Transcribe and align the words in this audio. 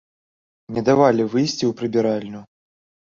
Не 0.77 0.81
давалі 0.87 1.27
выйсці 1.35 1.59
ў 1.67 1.71
прыбіральню. 1.83 2.41